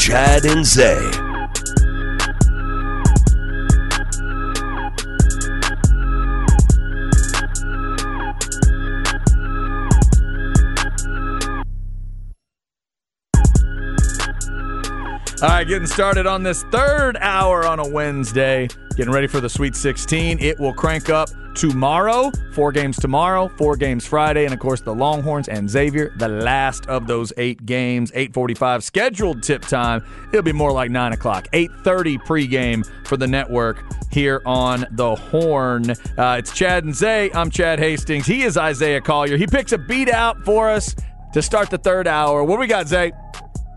[0.00, 1.29] Chad and Zay.
[15.42, 18.68] All right, getting started on this third hour on a Wednesday.
[18.94, 20.38] Getting ready for the Sweet 16.
[20.38, 22.30] It will crank up tomorrow.
[22.52, 26.84] Four games tomorrow, four games Friday, and of course the Longhorns and Xavier, the last
[26.88, 28.12] of those eight games.
[28.14, 30.04] 8:45 scheduled tip time.
[30.28, 31.48] It'll be more like nine o'clock.
[31.54, 33.82] 8:30 pregame for the network
[34.12, 35.92] here on the Horn.
[36.18, 37.30] Uh, it's Chad and Zay.
[37.32, 38.26] I'm Chad Hastings.
[38.26, 39.38] He is Isaiah Collier.
[39.38, 40.94] He picks a beat out for us
[41.32, 42.44] to start the third hour.
[42.44, 43.12] What we got, Zay?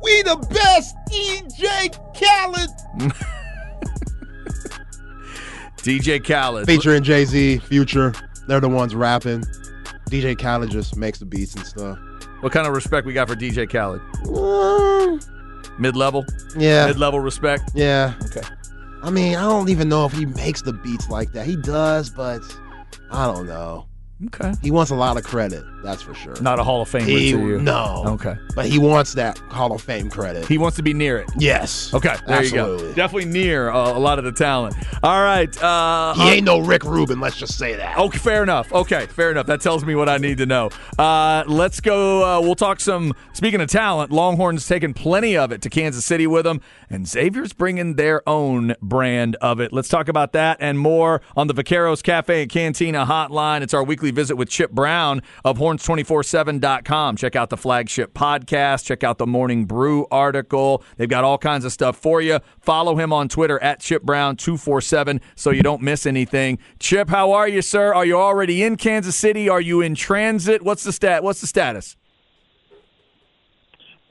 [0.03, 2.69] We the best, DJ Khaled.
[5.77, 6.65] DJ Khaled.
[6.65, 8.13] Featuring Jay Z, Future.
[8.47, 9.43] They're the ones rapping.
[10.09, 11.97] DJ Khaled just makes the beats and stuff.
[12.41, 14.01] What kind of respect we got for DJ Khaled?
[14.27, 15.17] Uh,
[15.79, 16.25] Mid level?
[16.57, 16.85] yeah.
[16.87, 17.71] Mid level respect?
[17.73, 18.13] Yeah.
[18.25, 18.45] Okay.
[19.01, 21.45] I mean, I don't even know if he makes the beats like that.
[21.45, 22.41] He does, but
[23.11, 23.87] I don't know.
[24.27, 24.53] Okay.
[24.61, 26.35] He wants a lot of credit, that's for sure.
[26.39, 27.59] Not a Hall of Famer he, to you.
[27.59, 28.03] No.
[28.07, 28.35] Okay.
[28.55, 30.47] But he wants that Hall of Fame credit.
[30.47, 31.29] He wants to be near it.
[31.37, 31.93] yes.
[31.93, 32.93] Okay, there you go.
[32.93, 34.75] Definitely near uh, a lot of the talent.
[35.03, 35.61] All right.
[35.61, 37.97] Uh, He ain't no Rick Rubin, let's just say that.
[37.97, 38.71] Okay, fair enough.
[38.71, 39.47] Okay, fair enough.
[39.47, 40.69] That tells me what I need to know.
[40.97, 42.23] Uh, let's go.
[42.23, 43.13] Uh, we'll talk some.
[43.33, 47.51] Speaking of talent, Longhorns taking plenty of it to Kansas City with them, and Xavier's
[47.51, 49.73] bringing their own brand of it.
[49.73, 53.61] Let's talk about that and more on the Vaqueros Cafe and Cantina hotline.
[53.61, 57.17] It's our weekly visit with Chip Brown of Horns247.com.
[57.17, 58.85] Check out the flagship podcast.
[58.85, 60.83] Check out the Morning Brew article.
[60.97, 62.39] They've got all kinds of stuff for you.
[62.59, 66.59] Follow him on Twitter at Chip Brown247 so you don't miss anything.
[66.79, 67.93] Chip, how are you, sir?
[67.93, 69.49] Are you already in Kansas City?
[69.49, 70.61] Are you in transit?
[70.63, 71.23] What's the stat?
[71.23, 71.95] What's the status?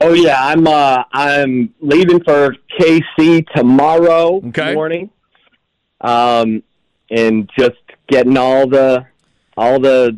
[0.01, 4.73] Oh yeah, I'm uh I'm leaving for KC tomorrow Okay.
[4.73, 5.09] morning.
[6.01, 6.61] Um
[7.09, 7.77] and just
[8.09, 9.05] getting all the
[9.57, 10.17] all the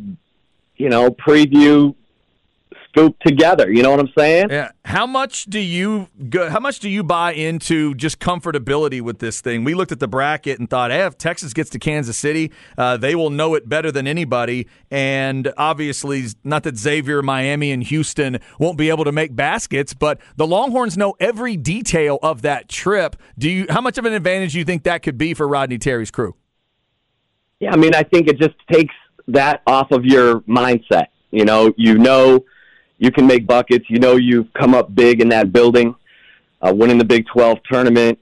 [0.78, 1.96] you know, preview
[2.90, 4.48] scoop together, you know what I'm saying?
[4.50, 4.72] Yeah.
[4.86, 9.42] How much do you go, how much do you buy into just comfortability with this
[9.42, 9.66] thing?
[9.66, 12.96] We looked at the bracket and thought, hey, if Texas gets to Kansas City, uh,
[12.96, 14.68] they will know it better than anybody.
[14.90, 20.20] And obviously, not that Xavier, Miami, and Houston won't be able to make baskets, but
[20.38, 23.18] the Longhorns know every detail of that trip.
[23.38, 23.66] Do you?
[23.70, 26.36] How much of an advantage do you think that could be for Rodney Terry's crew?
[27.60, 28.94] Yeah, I mean, I think it just takes
[29.28, 31.08] that off of your mindset.
[31.32, 32.46] You know, you know
[32.98, 33.86] you can make buckets.
[33.90, 35.96] You know you've come up big in that building,
[36.62, 38.20] uh, winning the Big 12 tournament,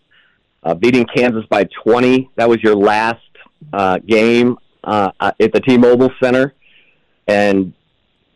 [0.63, 2.29] uh, beating Kansas by 20.
[2.35, 3.19] That was your last
[3.71, 6.53] uh, game uh, at the T-Mobile Center,
[7.27, 7.73] and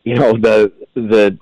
[0.03, 1.37] you know the the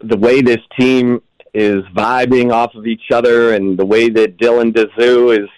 [0.00, 1.22] the way this team
[1.54, 5.48] is vibing off of each other, and the way that Dylan Disu is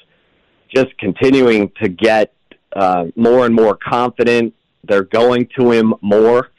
[0.74, 2.32] just continuing to get
[2.74, 4.54] uh, more and more confident.
[4.88, 6.50] They're going to him more.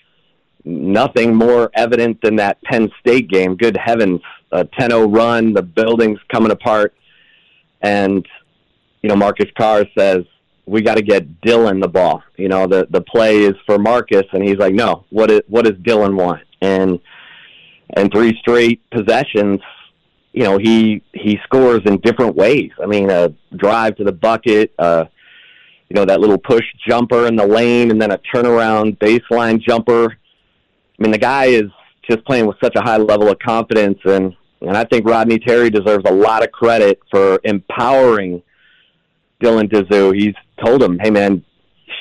[0.64, 3.56] Nothing more evident than that Penn State game.
[3.56, 4.22] Good heavens,
[4.52, 6.94] a 10-0 run, the building's coming apart,
[7.82, 8.26] and
[9.02, 10.26] you know Marcus Carr says
[10.66, 12.22] we got to get Dylan the ball.
[12.36, 15.66] You know the the play is for Marcus, and he's like, no, what is what
[15.66, 16.44] does Dylan want?
[16.62, 17.00] And
[17.96, 19.62] and three straight possessions,
[20.34, 22.72] you know he he scores in different ways.
[22.82, 24.74] I mean, a drive to the bucket.
[24.78, 25.06] Uh,
[25.90, 30.12] you know, that little push jumper in the lane and then a turnaround baseline jumper.
[30.12, 31.70] I mean, the guy is
[32.10, 35.70] just playing with such a high level of confidence and and I think Rodney Terry
[35.70, 38.42] deserves a lot of credit for empowering
[39.42, 40.16] Dylan Disu.
[40.16, 40.34] He's
[40.64, 41.44] told him, "Hey man,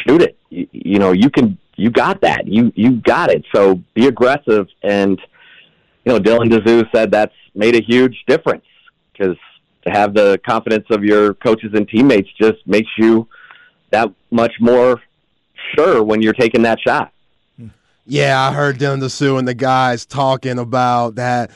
[0.07, 0.39] shoot it.
[0.49, 2.49] You, you know, you can you got that.
[2.49, 3.45] You you got it.
[3.55, 5.21] So be aggressive." And
[6.05, 8.65] you know, Dylan Disu said that's made a huge difference
[9.13, 9.37] because
[9.87, 13.29] to have the confidence of your coaches and teammates just makes you
[13.91, 15.01] that much more
[15.75, 17.13] sure when you're taking that shot.
[18.09, 21.51] Yeah, I heard Dylan Disu and the guys talking about that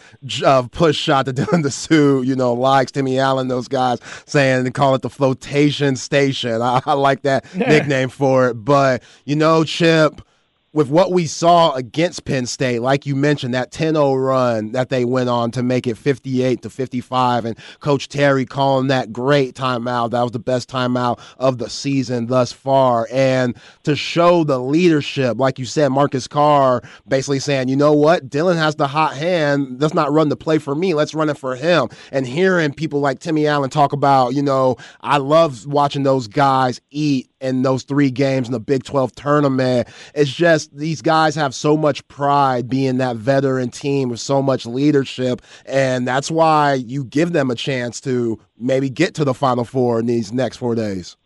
[0.44, 4.70] uh, push shot that Dylan Disu, you know, likes Timmy Allen, those guys saying they
[4.72, 6.60] call it the flotation station.
[6.60, 8.54] I, I like that nickname for it.
[8.54, 10.22] But, you know, Chip,
[10.72, 14.88] with what we saw against Penn State, like you mentioned, that 10 0 run that
[14.88, 19.54] they went on to make it 58 to 55, and Coach Terry calling that great
[19.54, 20.10] timeout.
[20.10, 23.08] That was the best timeout of the season thus far.
[23.10, 28.28] And to show the leadership, like you said, Marcus Carr basically saying, you know what,
[28.28, 29.80] Dylan has the hot hand.
[29.80, 30.94] Let's not run the play for me.
[30.94, 31.88] Let's run it for him.
[32.12, 36.80] And hearing people like Timmy Allen talk about, you know, I love watching those guys
[36.90, 39.88] eat in those three games in the Big 12 tournament.
[40.14, 44.66] It's just, these guys have so much pride being that veteran team with so much
[44.66, 49.64] leadership, and that's why you give them a chance to maybe get to the Final
[49.64, 51.16] Four in these next four days.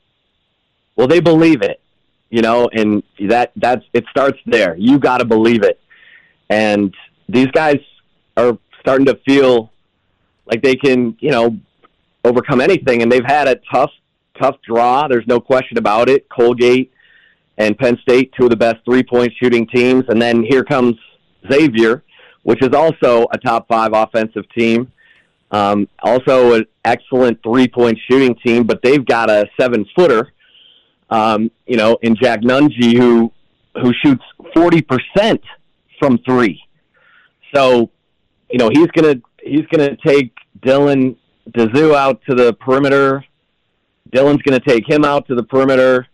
[0.97, 1.81] Well, they believe it,
[2.31, 4.77] you know, and that that's it starts there.
[4.77, 5.81] You got to believe it,
[6.49, 6.95] and
[7.29, 7.79] these guys
[8.37, 9.71] are starting to feel
[10.47, 11.57] like they can, you know,
[12.25, 13.91] overcome anything, and they've had a tough,
[14.39, 15.09] tough draw.
[15.09, 16.29] There's no question about it.
[16.29, 16.93] Colgate
[17.59, 20.05] and Penn State, two of the best three point shooting teams.
[20.09, 20.97] And then here comes
[21.51, 22.03] Xavier,
[22.43, 24.91] which is also a top five offensive team.
[25.51, 30.33] Um, also, an excellent three point shooting team, but they've got a seven footer,
[31.11, 33.33] um, you know, in Jack Nunge, who,
[33.81, 34.25] who shoots
[34.57, 35.41] 40%
[36.01, 36.61] from three.
[37.55, 37.91] So,
[38.51, 41.17] you know, he's going to, he's going to take Dylan
[41.51, 43.25] Disu out to the perimeter.
[44.11, 46.09] Dylan's going to take him out to the perimeter.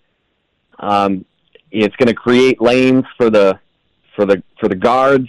[0.79, 1.25] Um,
[1.71, 3.59] it's going to create lanes for the
[4.17, 5.29] for the for the guards,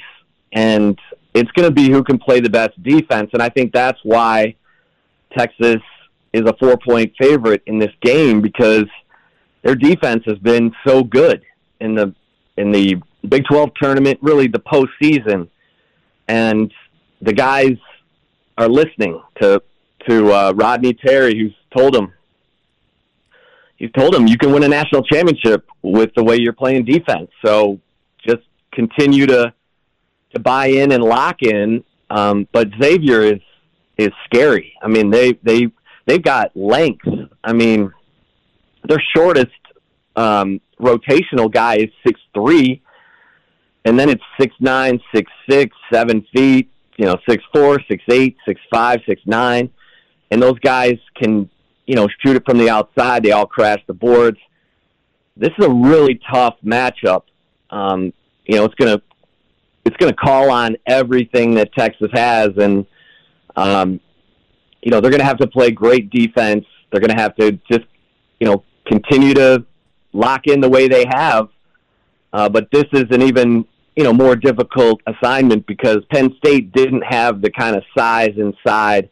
[0.52, 1.00] and
[1.34, 3.30] it's going to be who can play the best defense.
[3.34, 4.56] And I think that's why
[5.38, 5.82] Texas
[6.34, 8.86] is a four point favorite in this game because
[9.62, 11.44] their defense has been so good
[11.80, 12.14] in the
[12.58, 15.48] in the Big Twelve tournament, really the postseason,
[16.28, 16.74] and
[17.22, 17.78] the guys
[18.58, 19.62] are listening to
[20.10, 22.12] to uh, Rodney Terry, who's told them
[23.82, 27.32] you've told him you can win a national championship with the way you're playing defense.
[27.44, 27.80] So
[28.26, 29.54] just continue to
[30.36, 31.84] to buy in and lock in.
[32.12, 33.42] Um, but Xavier is
[33.98, 34.74] is scary.
[34.84, 35.72] I mean, they they
[36.06, 37.08] they've got length.
[37.44, 37.92] I mean,
[38.88, 39.50] their shortest
[40.16, 42.84] um, rotational guy is six three,
[43.84, 46.70] and then it's six nine, six six, seven feet.
[46.98, 49.72] You know, six four, six eight, six five, six nine,
[50.30, 51.50] and those guys can
[51.86, 53.24] you know, shoot it from the outside.
[53.24, 54.38] They all crash the boards.
[55.36, 57.24] This is a really tough matchup.
[57.70, 58.14] Um,
[58.46, 59.02] you know, it's gonna
[59.86, 62.86] it's gonna call on everything that Texas has, and
[63.56, 64.00] um,
[64.82, 66.66] you know they're gonna have to play great defense.
[66.92, 67.86] They're gonna have to just
[68.40, 69.66] you know continue to
[70.14, 71.50] lock in the way they have.
[72.34, 77.04] Uh, but this is an even you know more difficult assignment because Penn State didn't
[77.04, 79.10] have the kind of size inside,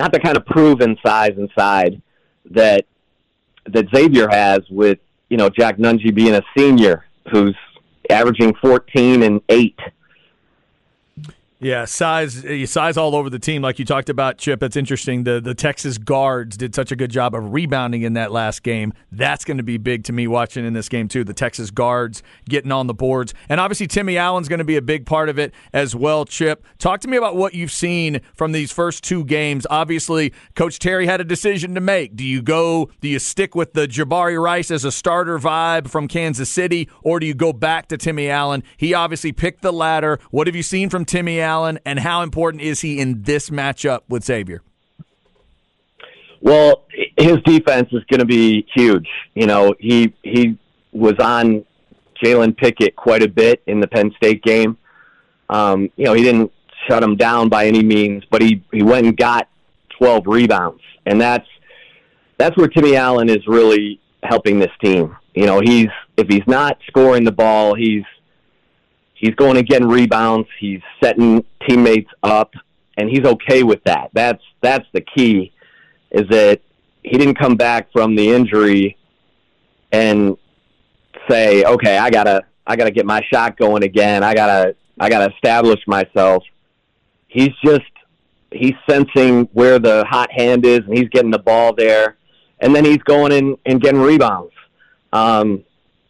[0.00, 2.00] not the kind of proven size and inside
[2.46, 2.86] that
[3.66, 4.98] that Xavier has with
[5.28, 7.54] you know Jack Nunge being a senior who's
[8.08, 9.78] averaging 14 and 8
[11.60, 14.60] yeah, size size all over the team, like you talked about, Chip.
[14.60, 15.24] That's interesting.
[15.24, 18.94] The the Texas guards did such a good job of rebounding in that last game.
[19.12, 21.22] That's going to be big to me watching in this game too.
[21.22, 24.82] The Texas guards getting on the boards, and obviously Timmy Allen's going to be a
[24.82, 26.24] big part of it as well.
[26.24, 29.66] Chip, talk to me about what you've seen from these first two games.
[29.68, 32.16] Obviously, Coach Terry had a decision to make.
[32.16, 32.90] Do you go?
[33.02, 37.20] Do you stick with the Jabari Rice as a starter vibe from Kansas City, or
[37.20, 38.62] do you go back to Timmy Allen?
[38.78, 40.18] He obviously picked the latter.
[40.30, 41.49] What have you seen from Timmy Allen?
[41.50, 44.62] Allen, and how important is he in this matchup with Xavier?
[46.40, 46.84] Well,
[47.18, 49.08] his defense is going to be huge.
[49.34, 50.56] You know, he he
[50.92, 51.64] was on
[52.22, 54.78] Jalen Pickett quite a bit in the Penn State game.
[55.48, 56.52] Um, you know, he didn't
[56.88, 59.48] shut him down by any means, but he he went and got
[59.98, 61.48] 12 rebounds, and that's
[62.38, 65.16] that's where Timmy Allen is really helping this team.
[65.34, 68.04] You know, he's if he's not scoring the ball, he's
[69.20, 70.48] he's going getting rebounds.
[70.58, 72.54] He's setting teammates up,
[72.96, 74.10] and he's okay with that.
[74.14, 75.52] That's that's the key.
[76.10, 76.60] Is that
[77.02, 78.96] he didn't come back from the injury
[79.92, 80.36] and
[81.28, 84.24] say, "Okay, I gotta I gotta get my shot going again.
[84.24, 86.42] I gotta I gotta establish myself."
[87.28, 87.82] He's just
[88.50, 92.16] he's sensing where the hot hand is, and he's getting the ball there,
[92.60, 94.52] and then he's going in and getting rebounds.
[95.12, 95.62] Um,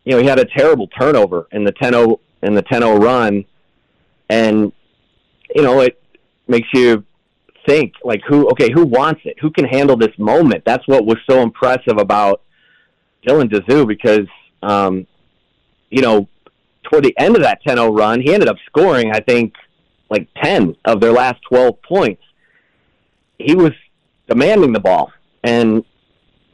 [0.05, 3.45] you know, he had a terrible turnover in the 10-0 in the 10-0 run,
[4.29, 4.73] and
[5.55, 6.01] you know it
[6.47, 7.05] makes you
[7.67, 9.37] think like who okay who wants it?
[9.41, 10.65] Who can handle this moment?
[10.65, 12.43] That's what was so impressive about
[13.27, 14.27] Dylan Disu because
[14.63, 15.07] um,
[15.91, 16.29] you know
[16.85, 19.55] toward the end of that 10-0 run he ended up scoring I think
[20.11, 22.23] like 10 of their last 12 points.
[23.39, 23.71] He was
[24.29, 25.13] demanding the ball.
[25.43, 25.85] And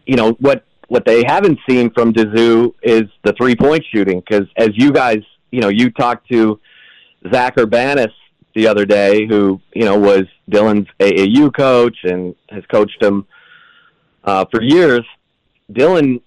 [0.06, 4.46] you know what what they haven't seen from Disu is the three point shooting because
[4.56, 5.18] as you guys
[5.50, 6.60] you know, you talked to
[7.32, 8.12] Zach Urbanis
[8.54, 13.26] the other day, who you know was Dylan's AAU coach and has coached him
[14.24, 15.04] uh, for years.
[15.72, 16.20] Dylan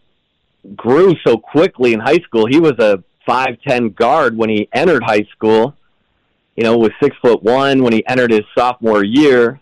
[0.76, 2.46] grew so quickly in high school.
[2.46, 5.76] He was a five ten guard when he entered high school.
[6.56, 9.60] You know, was six foot one when he entered his sophomore year,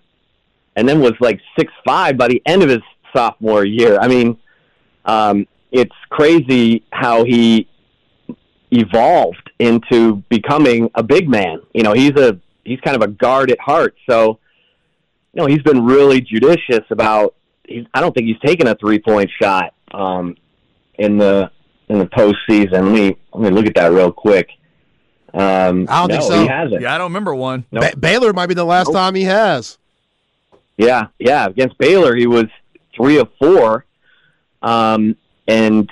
[0.76, 2.82] and then was like six five by the end of his
[3.16, 4.00] sophomore year.
[4.00, 4.38] I mean,
[5.06, 7.68] um, it's crazy how he
[8.72, 11.62] evolved into becoming a big man.
[11.74, 14.40] You know, he's a he's kind of a guard at heart, so
[15.34, 17.36] you know he's been really judicious about.
[17.68, 20.36] He's, I don't think he's taken a three point shot um,
[20.96, 21.52] in the
[21.90, 22.72] in the postseason.
[22.72, 24.50] Let me let me look at that real quick.
[25.34, 26.42] Um, I don't no, think so.
[26.42, 26.82] He hasn't.
[26.82, 27.66] Yeah, I don't remember one.
[27.72, 27.92] Nope.
[27.92, 28.96] Ba- Baylor might be the last Nope.
[28.96, 29.78] time he has.
[30.78, 31.48] Yeah, yeah.
[31.48, 32.46] Against Baylor, he was
[32.96, 33.86] three of four.
[34.62, 35.90] Um, and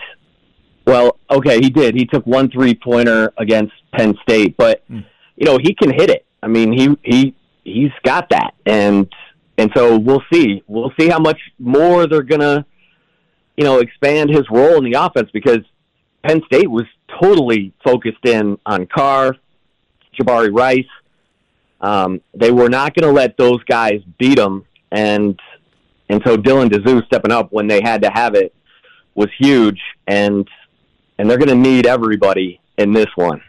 [0.85, 1.95] well, okay, he did.
[1.95, 4.83] He took one three pointer against Penn State, but
[5.35, 6.25] you know he can hit it.
[6.43, 9.11] I mean, he he he's got that, and
[9.57, 10.63] and so we'll see.
[10.67, 12.65] We'll see how much more they're gonna,
[13.57, 15.59] you know, expand his role in the offense because
[16.23, 16.85] Penn State was
[17.21, 19.35] totally focused in on Carr,
[20.17, 20.85] Jabari Rice.
[21.81, 25.39] Um, they were not going to let those guys beat them, and
[26.09, 28.53] and so Dylan Disu stepping up when they had to have it
[29.13, 30.47] was huge, and
[31.17, 33.41] and they're going to need everybody in this one.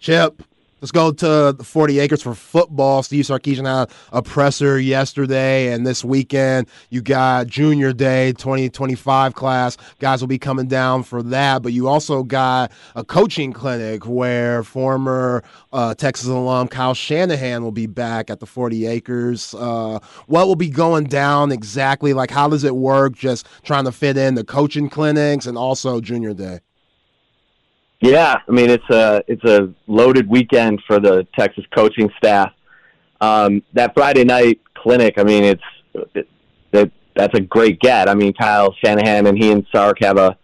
[0.00, 0.42] Chip,
[0.86, 3.02] let's go to the 40 acres for football.
[3.02, 9.76] Steve Sarkisian had a presser yesterday, and this weekend you got Junior Day 2025 class.
[9.98, 14.62] Guys will be coming down for that, but you also got a coaching clinic where
[14.62, 19.56] former uh, Texas alum Kyle Shanahan will be back at the 40 acres.
[19.58, 22.12] Uh, what will be going down exactly?
[22.12, 23.14] Like, how does it work?
[23.14, 26.60] Just trying to fit in the coaching clinics and also Junior Day.
[28.00, 32.52] Yeah, I mean it's a it's a loaded weekend for the Texas coaching staff.
[33.20, 35.62] Um, that Friday night clinic, I mean it's
[36.14, 36.28] it,
[36.72, 38.08] that that's a great get.
[38.08, 40.36] I mean Kyle Shanahan and he and Sark have a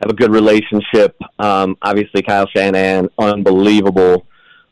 [0.00, 1.16] have a good relationship.
[1.38, 4.26] Um, obviously Kyle Shanahan, unbelievable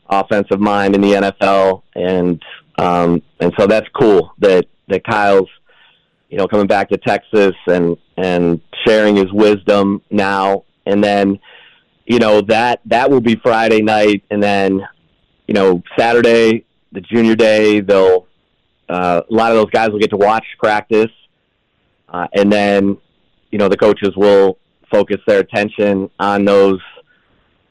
[0.09, 2.41] offensive mind in the NFL, and
[2.77, 5.49] um, and so that's cool that that Kyle's
[6.29, 11.39] you know coming back to Texas and and sharing his wisdom now, and then
[12.05, 14.85] you know that that will be Friday night, and then
[15.47, 17.79] you know Saturday, the junior day.
[17.81, 18.27] They'll
[18.89, 21.11] uh, a lot of those guys will get to watch practice,
[22.09, 22.97] uh, and then
[23.51, 24.57] you know the coaches will
[24.91, 26.79] focus their attention on those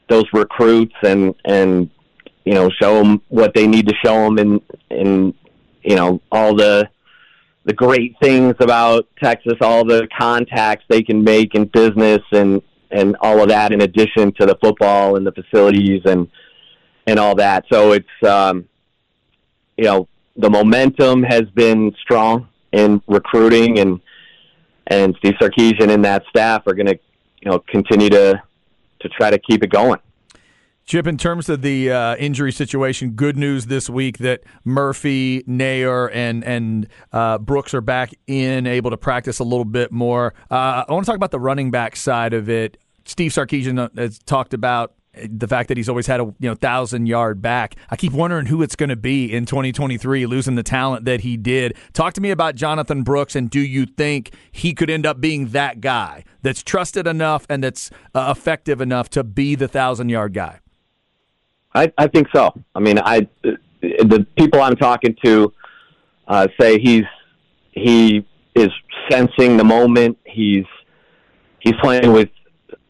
[0.09, 1.89] those recruits and and
[2.43, 5.33] you know show them what they need to show them and and
[5.83, 6.87] you know all the
[7.65, 12.61] the great things about Texas, all the contacts they can make in business and
[12.95, 16.27] and all of that in addition to the football and the facilities and
[17.07, 17.65] and all that.
[17.71, 18.67] So it's um
[19.77, 23.99] you know, the momentum has been strong in recruiting and
[24.87, 26.99] and Steve Sarkisian and that staff are going to
[27.41, 28.41] you know continue to
[29.01, 29.99] to try to keep it going.
[30.85, 36.13] Chip, in terms of the uh, injury situation, good news this week that Murphy, Nair,
[36.13, 40.35] and and uh, Brooks are back in, able to practice a little bit more.
[40.51, 42.77] Uh, I want to talk about the running back side of it.
[43.05, 44.93] Steve Sarkisian has talked about
[45.29, 47.75] the fact that he's always had a you know thousand yard back.
[47.89, 51.37] I keep wondering who it's going to be in 2023, losing the talent that he
[51.37, 51.75] did.
[51.93, 55.47] Talk to me about Jonathan Brooks, and do you think he could end up being
[55.49, 60.33] that guy that's trusted enough and that's uh, effective enough to be the thousand yard
[60.33, 60.59] guy?
[61.73, 62.53] I, I think so.
[62.73, 63.27] I mean, I
[63.81, 65.53] the people I'm talking to
[66.27, 67.03] uh, say he's
[67.71, 68.69] he is
[69.09, 70.17] sensing the moment.
[70.25, 70.65] He's
[71.59, 72.29] he's playing with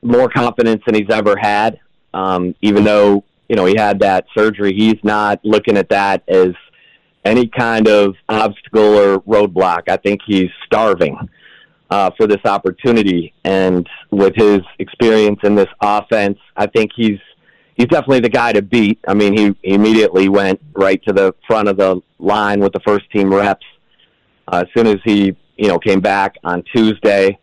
[0.05, 1.79] more confidence than he's ever had.
[2.13, 6.53] Um, even though you know he had that surgery, he's not looking at that as
[7.25, 9.89] any kind of obstacle or roadblock.
[9.89, 11.17] I think he's starving
[11.89, 17.19] uh, for this opportunity, and with his experience in this offense, I think he's
[17.75, 19.00] he's definitely the guy to beat.
[19.07, 22.79] I mean, he, he immediately went right to the front of the line with the
[22.81, 23.65] first team reps
[24.47, 27.38] uh, as soon as he you know came back on Tuesday,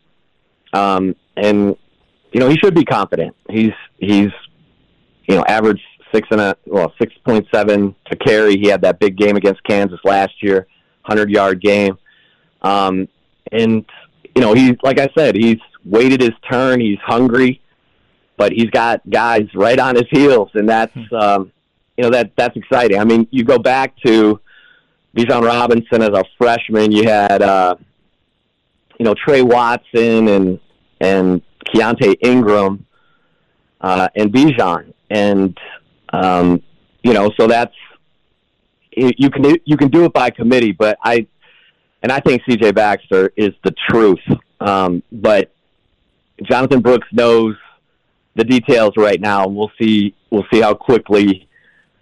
[0.72, 1.76] um, and
[2.32, 3.34] you know he should be confident.
[3.50, 4.30] He's he's
[5.28, 8.56] you know averaged six and a well six point seven to carry.
[8.56, 10.66] He had that big game against Kansas last year,
[11.02, 11.98] hundred yard game,
[12.62, 13.08] um,
[13.50, 13.84] and
[14.34, 16.80] you know he's like I said, he's waited his turn.
[16.80, 17.62] He's hungry
[18.42, 21.52] but he's got guys right on his heels, and that's um,
[21.96, 22.98] you know that that's exciting.
[22.98, 24.40] I mean, you go back to
[25.16, 26.90] Bijan Robinson as a freshman.
[26.90, 27.76] You had uh,
[28.98, 30.60] you know Trey Watson and
[31.00, 32.86] and Keaontay Ingram
[33.80, 35.58] uh, and Bijan, and
[36.12, 36.62] um,
[37.02, 37.74] you know so that's
[38.96, 41.26] you can you can do it by committee, but I
[42.02, 42.72] and I think C.J.
[42.72, 44.20] Baxter is the truth,
[44.60, 45.52] um, but
[46.42, 47.56] Jonathan Brooks knows
[48.34, 49.44] the details right now.
[49.44, 50.14] and We'll see.
[50.30, 51.48] We'll see how quickly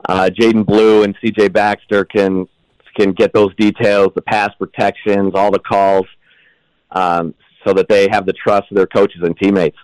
[0.08, 1.48] uh, Jaydon Blue and C.J.
[1.48, 2.48] Baxter can
[2.96, 6.06] can get those details, the pass protections, all the calls,
[6.90, 7.34] um,
[7.66, 9.76] so that they have the trust of their coaches and teammates.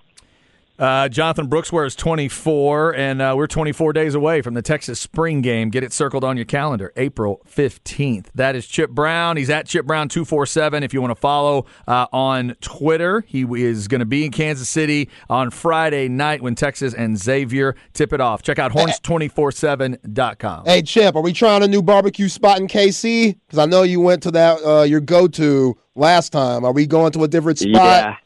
[0.78, 5.40] Uh, Jonathan Brooks wears 24, and uh, we're 24 days away from the Texas spring
[5.40, 5.71] game.
[5.71, 8.26] Get it circled on your calendar, April 15th.
[8.35, 9.37] That is Chip Brown.
[9.37, 13.25] He's at Chip Brown 247 if you want to follow uh, on Twitter.
[13.26, 17.75] He is going to be in Kansas City on Friday night when Texas and Xavier
[17.95, 18.42] tip it off.
[18.42, 20.64] Check out horns247.com.
[20.66, 23.37] Hey, Chip, are we trying a new barbecue spot in KC?
[23.47, 26.64] Because I know you went to that uh, your go to last time.
[26.64, 27.73] Are we going to a different spot?
[27.73, 28.16] Yeah.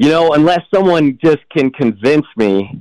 [0.00, 2.80] You know, unless someone just can convince me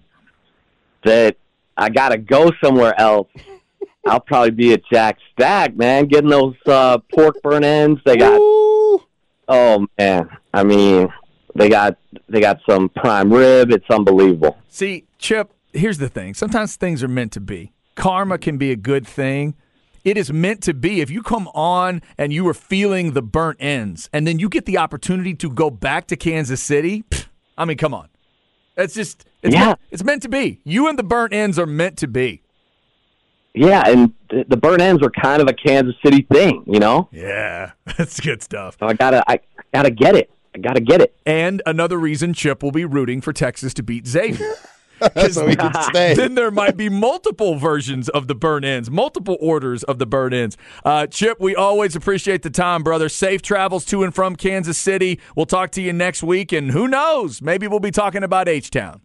[1.03, 1.35] that
[1.75, 3.27] I got to go somewhere else,
[4.07, 7.99] I'll probably be at Jack Stack, man, getting those uh, pork burn ends.
[8.05, 9.03] They got, Ooh.
[9.49, 11.09] oh man, I mean,
[11.55, 11.97] they got
[12.29, 13.69] they got some prime rib.
[13.69, 14.57] It's unbelievable.
[14.69, 16.33] See, Chip, here's the thing.
[16.33, 17.73] Sometimes things are meant to be.
[17.95, 19.55] Karma can be a good thing.
[20.03, 21.01] It is meant to be.
[21.01, 24.65] If you come on and you are feeling the burnt ends, and then you get
[24.65, 27.27] the opportunity to go back to Kansas City, pff,
[27.57, 28.09] I mean, come on.
[28.77, 29.65] It's just, it's, Yeah.
[29.65, 30.61] meant, it's meant to be.
[30.63, 32.41] You and the burnt ends are meant to be.
[33.53, 37.09] Yeah, and th- the burnt ends are kind of a Kansas City thing, you know.
[37.11, 38.77] Yeah, that's good stuff.
[38.79, 39.39] So I gotta, I
[39.73, 40.29] gotta get it.
[40.55, 41.15] I gotta get it.
[41.25, 44.53] And another reason Chip will be rooting for Texas to beat Xavier.
[45.31, 46.13] so we can stay.
[46.13, 50.33] then there might be multiple versions of the burn ends, multiple orders of the burn
[50.33, 50.57] ends.
[50.83, 53.09] Uh, Chip, we always appreciate the time, brother.
[53.09, 55.19] Safe travels to and from Kansas City.
[55.35, 57.41] We'll talk to you next week, and who knows?
[57.41, 59.01] Maybe we'll be talking about H Town.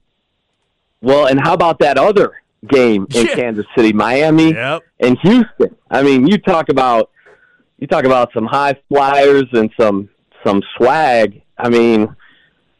[1.00, 2.32] Well, and how about that other
[2.66, 3.34] game in Yeah.
[3.34, 4.82] Kansas City, Miami Yep.
[5.00, 5.76] and Houston?
[5.90, 7.10] I mean, you talk about
[7.78, 10.08] you talk about some high flyers and some
[10.46, 11.42] some swag.
[11.58, 12.14] I mean,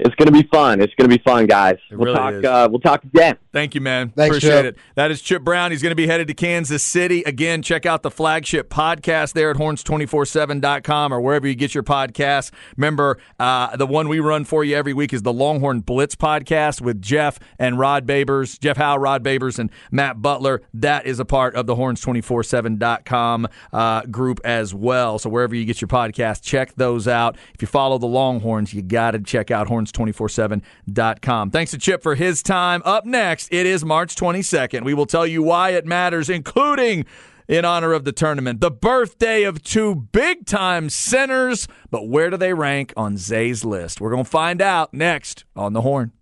[0.05, 0.81] it's going to be fun.
[0.81, 1.79] It's going to be fun, guys.
[1.91, 2.35] we'll really talk.
[2.35, 2.45] is.
[2.45, 3.37] Uh, we'll talk again.
[3.53, 4.11] Thank you, man.
[4.11, 4.75] Thanks, Appreciate Chip.
[4.77, 4.81] it.
[4.97, 5.71] That is Chip Brown.
[5.71, 7.23] He's going to be headed to Kansas City.
[7.23, 12.51] Again, check out the flagship podcast there at horns247.com or wherever you get your podcasts.
[12.77, 16.81] Remember, uh, the one we run for you every week is the Longhorn Blitz podcast
[16.81, 20.63] with Jeff and Rod Babers, Jeff Howe, Rod Babers, and Matt Butler.
[20.75, 25.19] That is a part of the horns247.com uh, group as well.
[25.19, 27.37] So wherever you get your podcast, check those out.
[27.55, 31.51] If you follow the Longhorns, you got to check out horns247.com.
[31.51, 32.83] Thanks to Chip for his time.
[32.85, 34.85] Up next, it is March 22nd.
[34.85, 37.07] We will tell you why it matters, including
[37.49, 41.69] in honor of the tournament, the birthday of two big time centers.
[41.91, 44.01] But where do they rank on Zay's list?
[44.01, 46.13] We're going to find out next on the horn.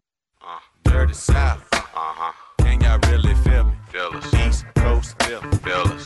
[0.85, 1.62] Dirty South.
[1.72, 2.32] Uh-huh.
[2.58, 3.72] Can y'all really feel me?
[3.90, 4.35] Feel us.
[4.35, 5.58] East Coast feel me.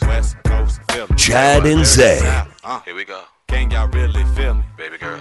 [0.03, 1.15] West Coast feel me.
[1.17, 2.19] Chad and Zay.
[2.19, 2.59] South.
[2.63, 3.23] Uh, Here we go.
[3.47, 4.63] Can y'all really feel me?
[4.77, 5.19] Baby girl.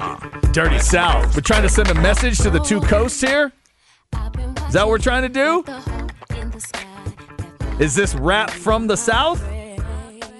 [0.00, 0.52] Like it.
[0.52, 1.34] Dirty South.
[1.34, 3.52] We're trying to send a message to the two coasts here.
[4.66, 5.64] Is that what we're trying to do?
[7.82, 9.42] Is this rap from the South?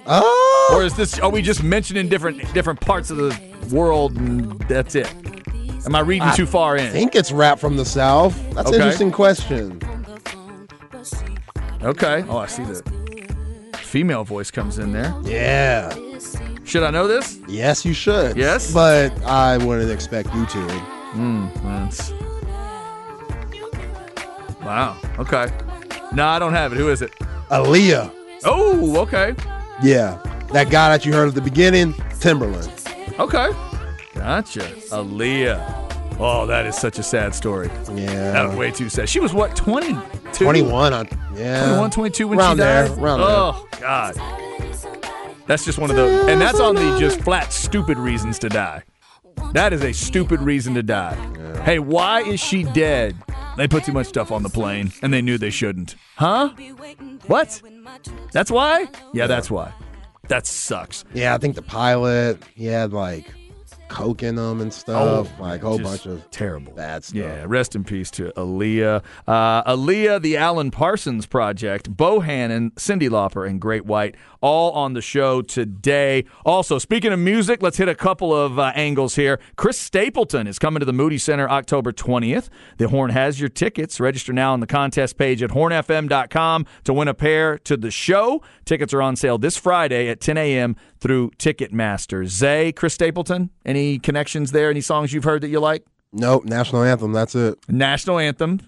[0.07, 3.39] Oh, Or is this are we just mentioning different different parts of the
[3.71, 5.11] world and that's it?
[5.85, 6.83] Am I reading too far in?
[6.83, 6.93] I in?
[6.93, 8.35] think it's rap from the South.
[8.53, 8.75] That's Okay.
[8.77, 9.81] an interesting question.
[11.81, 12.23] Okay.
[12.27, 12.81] Oh, I see the
[13.77, 15.13] female voice comes in there.
[15.23, 15.93] Yeah.
[16.65, 17.37] Should I know this?
[17.47, 18.35] Yes, you should.
[18.35, 18.73] Yes?
[18.73, 20.59] But I wouldn't expect you to.
[21.13, 22.11] Hmm, that's-
[24.63, 24.97] Wow.
[25.19, 25.47] Okay.
[26.13, 26.77] No, I don't have it.
[26.77, 27.11] Who is it?
[27.51, 28.11] Aaliyah.
[28.45, 29.35] Oh, okay.
[29.83, 30.17] Yeah.
[30.53, 32.71] That guy that you heard at the beginning, Timbaland.
[33.19, 33.49] Okay.
[34.15, 34.61] Gotcha.
[34.89, 35.83] Aaliyah.
[36.19, 37.69] Oh, that is such a sad story.
[37.93, 38.31] Yeah.
[38.31, 39.07] That was way too sad.
[39.09, 39.99] She was what, 22?
[40.45, 40.93] 21.
[40.93, 41.65] On, yeah.
[41.65, 42.87] 21, 22 when Around she died?
[42.89, 43.27] there, around there.
[43.29, 44.15] oh, God.
[45.47, 46.27] That's just one of those.
[46.27, 48.83] And that's on the just flat stupid reasons to die.
[49.53, 51.15] That is a stupid reason to die.
[51.63, 53.15] Hey, why is she dead?
[53.57, 55.95] They put too much stuff on the plane and they knew they shouldn't.
[56.15, 56.49] Huh?
[57.27, 57.61] What?
[58.31, 58.87] That's why?
[59.13, 59.71] Yeah, that's why.
[60.27, 61.05] That sucks.
[61.13, 63.25] Yeah, I think the pilot, he had like
[63.87, 65.29] coke in him and stuff.
[65.39, 66.73] like a whole Oh, bunch of terrible.
[66.73, 67.15] bad stuff.
[67.17, 69.03] Yeah, rest in peace to Aaliyah.
[69.27, 75.01] Uh, Aaliyah, the Alan Parsons Project, Bohannon, Cyndi Lauper, and Great White, all on the
[75.01, 76.23] show today.
[76.45, 79.39] Also, speaking of music, let's hit a couple of uh, angles here.
[79.55, 82.49] Chris Stapleton is coming to the Moody Center October 20th.
[82.77, 83.99] The Horn has your tickets.
[83.99, 88.43] Register now on the contest page at hornfm.com to win a pair to the show.
[88.65, 90.75] Tickets are on sale this Friday at 10 a.m.
[90.99, 92.27] through Ticketmaster.
[92.27, 94.69] Zay, Chris Stapleton, any connections there?
[94.69, 95.83] Any songs you've heard that you like?
[96.13, 97.13] Nope, national anthem.
[97.13, 97.57] That's it.
[97.67, 98.61] National anthem.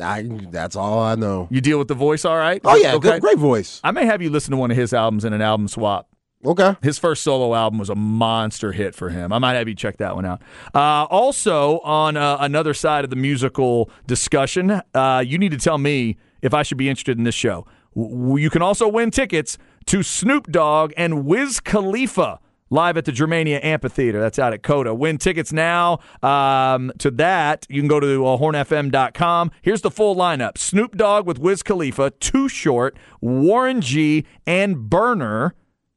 [0.00, 1.48] I, that's all I know.
[1.50, 2.60] You deal with the voice all right?
[2.64, 3.10] Oh yeah, Okay.
[3.12, 3.80] good, great voice.
[3.84, 6.08] I may have you listen to one of his albums in an album swap.
[6.44, 6.74] Okay.
[6.82, 9.30] His first solo album was a monster hit for him.
[9.30, 10.40] I might have you check that one out.
[10.74, 15.76] Uh, also, on uh, another side of the musical discussion, uh, you need to tell
[15.76, 17.66] me if I should be interested in this show.
[17.94, 23.12] W- you can also win tickets to Snoop Dogg and Wiz Khalifa live at the
[23.12, 24.20] Germania Amphitheater.
[24.20, 24.94] That's out at COTA.
[24.94, 27.66] Win tickets now um, to that.
[27.68, 29.50] You can go to uh, hornfm.com.
[29.62, 35.54] Here's the full lineup Snoop Dogg with Wiz Khalifa, Too Short, Warren G, and Berner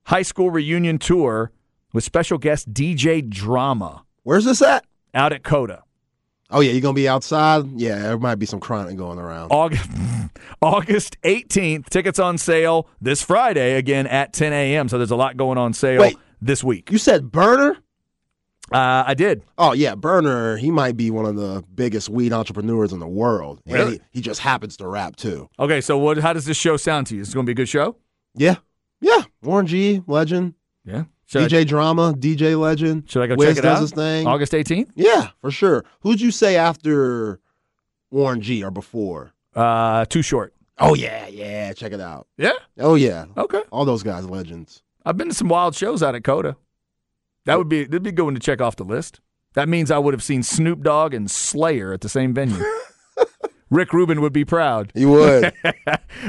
[0.07, 1.51] high school reunion tour
[1.93, 4.85] with special guest DJ Drama Where's this at?
[5.13, 5.83] out at COTA.
[6.49, 7.65] Oh yeah, you're gonna be outside?
[7.79, 9.47] Yeah, there might be some crying going around.
[9.51, 9.89] August,
[10.61, 11.89] August 18th.
[11.89, 14.87] Tickets on sale this Friday again at 10 a.m.
[14.87, 16.17] So there's a lot going on sale Wait.
[16.45, 16.91] This week.
[16.91, 17.77] You said Berner?
[18.71, 19.43] Uh, I did.
[19.57, 20.57] Oh yeah, Berner.
[20.57, 23.61] He might be one of the biggest weed entrepreneurs in the world.
[23.65, 23.91] And Really?
[24.11, 25.49] he, he just happens to rap too.
[25.59, 26.17] Okay, so what?
[26.17, 27.21] How does this show sound to you?
[27.21, 27.97] Is it going to be a good show?
[28.35, 28.55] Yeah,
[29.01, 29.23] yeah.
[29.41, 30.55] Warren G, legend.
[30.85, 31.03] Yeah.
[31.25, 33.03] Should, DJ Drama, DJ legend.
[33.07, 33.81] I, should I go Wiz check it does out?
[33.81, 34.27] his thing.
[34.27, 34.89] August 18th.
[34.95, 35.83] Yeah, for sure.
[36.01, 37.39] Who'd you say after
[38.11, 39.33] Warren G or before?
[39.55, 40.53] Uh, too short.
[40.79, 41.73] Oh yeah, yeah.
[41.73, 42.27] Check it out.
[42.37, 42.53] Yeah.
[42.79, 43.61] Oh yeah, Okay.
[43.71, 44.81] all those guys legends.
[45.05, 46.55] I've been to some wild shows out at COTA.
[47.45, 49.19] That would be that'd be going to check off the list.
[49.53, 52.63] That means I would have seen Snoop Dogg and Slayer at the same venue.
[53.73, 54.91] Rick Rubin would be proud.
[54.93, 55.51] You would.
[55.65, 55.73] All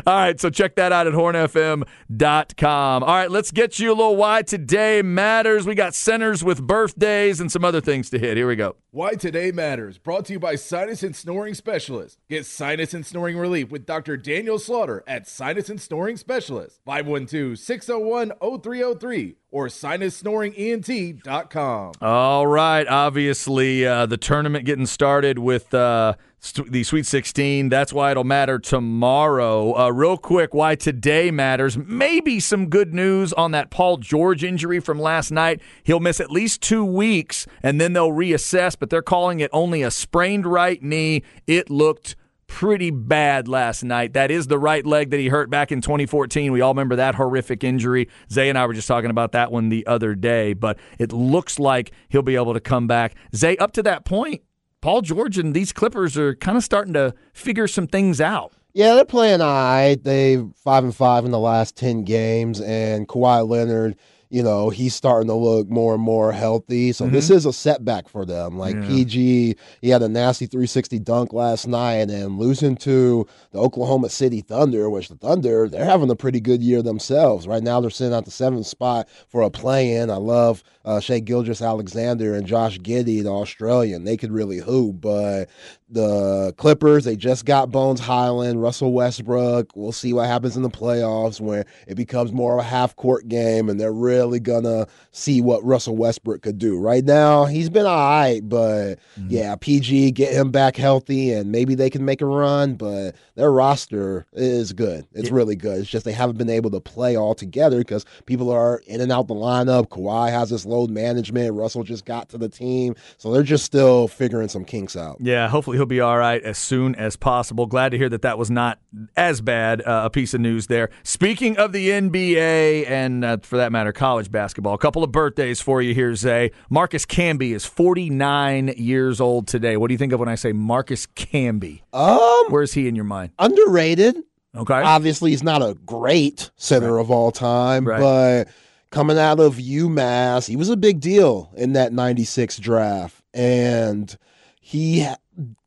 [0.07, 3.03] right, so check that out at hornfm.com.
[3.03, 5.67] All right, let's get you a little why today matters.
[5.67, 8.39] We got centers with birthdays and some other things to hit.
[8.39, 8.77] Here we go.
[8.95, 12.21] Why Today Matters, brought to you by Sinus and Snoring Specialist.
[12.29, 14.17] Get sinus and snoring relief with Dr.
[14.17, 16.79] Daniel Slaughter at Sinus and Snoring Specialist.
[16.87, 21.93] 512-601-0303 or sinussnoringent.com.
[22.01, 22.87] All right.
[22.87, 26.21] Obviously, uh, the tournament getting started with uh, st-
[26.53, 27.69] the Sweet 16.
[27.69, 29.77] That's why it'll matter tomorrow.
[29.77, 31.79] Uh, real quick, why today matters.
[31.79, 35.61] Maybe some good news on that Paul George injury from last night.
[35.83, 39.83] He'll miss at least two weeks, and then they'll reassess, but they're calling it only
[39.83, 41.23] a sprained right knee.
[41.47, 44.13] It looked pretty bad last night.
[44.13, 46.53] That is the right leg that he hurt back in 2014.
[46.53, 48.09] We all remember that horrific injury.
[48.31, 51.59] Zay and I were just talking about that one the other day, but it looks
[51.59, 53.15] like he'll be able to come back.
[53.35, 54.43] Zay, up to that point,
[54.85, 58.53] Paul George and these Clippers are kind of starting to figure some things out.
[58.75, 59.95] Yeah, they're playing all right.
[59.95, 63.97] They five and five in the last ten games, and Kawhi Leonard,
[64.35, 66.91] you know, he's starting to look more and more healthy.
[66.91, 68.59] So this is a setback for them.
[68.59, 68.89] Like Yeah.
[68.89, 74.41] PG, he had a nasty 360 dunk last night, and losing to the Oklahoma City
[74.41, 77.47] Thunder, which the Thunder they're having a pretty good year themselves.
[77.47, 80.11] Right now, they're sitting at the seventh spot for a play-in.
[80.11, 84.03] I love uh, Shai Gilgeous-Alexander and Josh Giddey, the Australian.
[84.03, 85.49] They could really hoop, but
[85.89, 89.77] the Clippers, they just got Bones Hyland, Russell Westbrook.
[89.77, 93.29] We'll see what happens in the playoffs where it becomes more of a half court
[93.29, 96.79] game and they're really gonna see what Russell Westbrook could do.
[96.79, 101.75] Right now, he's been all right, but yeah, PG, get him back healthy and maybe
[101.75, 105.07] they can make a run, but their roster is good.
[105.13, 105.81] It's really good.
[105.81, 109.11] It's just they haven't been able to play all together because people are in and
[109.13, 109.89] out the lineup.
[109.89, 111.55] Kawhi has this load management.
[111.55, 112.95] Russell just got to the team.
[113.19, 115.17] So they're just still figuring some kinks out.
[115.21, 117.67] Yeah, hopefully he'll be all right as soon as possible.
[117.67, 118.79] Glad to hear that that was not
[119.17, 120.91] as bad uh, a piece of news there.
[121.03, 125.61] Speaking of the NBA and, uh, for that matter, college basketball, a couple of birthdays
[125.61, 126.51] for you here, Zay.
[126.71, 129.77] Marcus Camby is 49 years old today.
[129.77, 131.83] What do you think of when I say Marcus Camby?
[131.93, 133.33] Um, Where's he in your mind?
[133.39, 134.17] underrated.
[134.57, 134.75] Okay.
[134.75, 138.01] Obviously, he's not a great center of all time, Right.
[138.01, 138.49] but
[138.91, 143.21] coming out of UMass, he was a big deal in that 96 draft.
[143.35, 144.17] And
[144.61, 145.07] he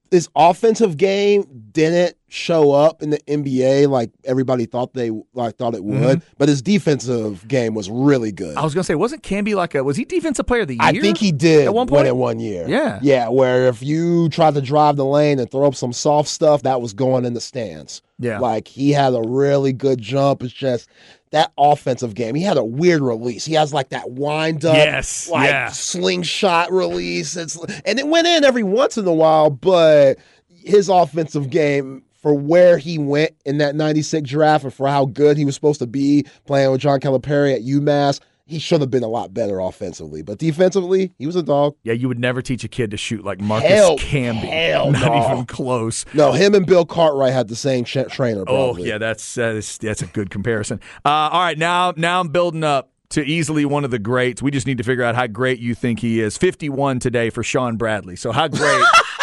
[0.09, 1.45] his offensive game
[1.77, 6.33] didn't show up in the NBA like everybody thought they like thought it would, mm-hmm.
[6.39, 8.57] but his defensive game was really good.
[8.57, 10.73] I was going to say, wasn't Camby like a, was he defensive player of the
[10.73, 10.81] year?
[10.81, 12.07] I think he did At one win point?
[12.07, 12.65] it one year.
[12.67, 12.99] Yeah.
[13.03, 16.63] Yeah, where if you tried to drive the lane and throw up some soft stuff,
[16.63, 18.01] that was going in the stands.
[18.17, 18.39] Yeah.
[18.39, 20.41] Like he had a really good jump.
[20.41, 20.89] It's just
[21.31, 22.33] that offensive game.
[22.33, 23.45] He had a weird release.
[23.45, 25.69] He has like that wind up, Yes, like yeah.
[25.69, 27.35] slingshot release.
[27.35, 30.17] It's and it went in every once in a while, but
[30.67, 35.37] his offensive game for where he went in that 96 draft and for how good
[35.37, 39.03] he was supposed to be playing with John Calipari at UMass, he should have been
[39.03, 40.21] a lot better offensively.
[40.23, 41.75] But defensively, he was a dog.
[41.83, 44.35] Yeah, you would never teach a kid to shoot like Marcus Hell- Camby.
[44.49, 45.31] hell Not no.
[45.33, 46.05] even close.
[46.13, 48.43] No, him and Bill Cartwright had the same trainer.
[48.47, 50.79] Oh yeah, that's that's that's a good comparison.
[51.05, 54.41] Uh, all right, now now I'm building up to easily one of the greats.
[54.41, 56.37] We just need to figure out how great you think he is.
[56.37, 58.15] 51 today for Shawn Bradley.
[58.17, 58.83] So how great?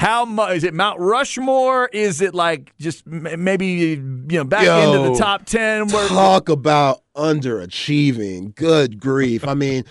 [0.00, 0.72] How much is it?
[0.72, 1.90] Mount Rushmore?
[1.92, 5.88] Is it like just m- maybe you know back Yo, into the top ten?
[5.88, 8.54] Where, Talk about underachieving.
[8.54, 9.46] Good grief.
[9.46, 9.84] I mean,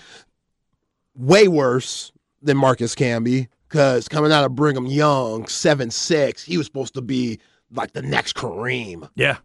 [1.14, 2.10] way worse
[2.42, 7.02] than Marcus Camby because coming out of Brigham Young, seven six, he was supposed to
[7.02, 7.38] be
[7.70, 9.08] like the next Kareem.
[9.14, 9.36] yeah,